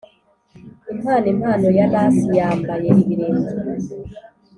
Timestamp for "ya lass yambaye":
1.77-2.87